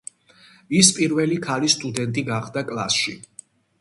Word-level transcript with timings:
ის 0.77 0.87
პირველი 0.99 1.37
ქალი 1.47 1.69
სტუდენტი 1.73 2.25
გახდა 2.31 2.65
კლასში. 2.71 3.15